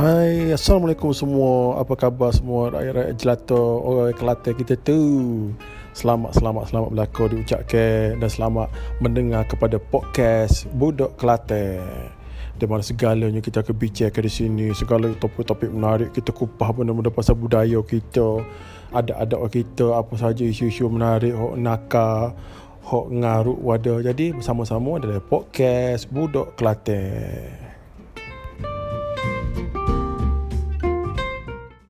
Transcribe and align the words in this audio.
Hai, 0.00 0.48
Assalamualaikum 0.56 1.12
semua. 1.12 1.76
Apa 1.76 1.92
khabar 1.92 2.32
semua 2.32 2.72
rakyat-rakyat 2.72 3.20
jelata 3.20 3.60
orang 3.60 4.16
Kelantan 4.16 4.56
kita 4.56 4.72
tu? 4.80 4.96
Selamat, 5.92 6.32
selamat, 6.40 6.72
selamat 6.72 6.88
berlaku 6.96 7.22
diucapkan 7.28 8.16
dan 8.16 8.30
selamat 8.32 8.72
mendengar 9.04 9.44
kepada 9.44 9.76
podcast 9.76 10.64
Budak 10.72 11.20
Kelantan. 11.20 11.84
Di 12.56 12.64
mana 12.64 12.80
segalanya 12.80 13.44
kita 13.44 13.60
akan 13.60 13.76
bincang 13.76 14.08
di 14.08 14.32
sini, 14.32 14.66
segala 14.72 15.12
topik-topik 15.20 15.68
menarik 15.68 16.16
kita 16.16 16.32
kupah 16.32 16.72
benda-benda 16.72 17.12
pasal 17.12 17.36
budaya 17.36 17.76
kita, 17.84 18.40
adat-adat 18.96 19.52
kita, 19.52 20.00
apa 20.00 20.16
saja 20.16 20.48
isu-isu 20.48 20.88
menarik, 20.88 21.36
hok 21.36 21.60
nakal, 21.60 22.32
hok 22.88 23.12
ngaruk 23.12 23.60
wadah. 23.60 24.00
Jadi 24.00 24.32
bersama-sama 24.32 24.96
adalah 24.96 25.20
podcast 25.20 26.08
Budak 26.08 26.56
Kelantan. 26.56 27.69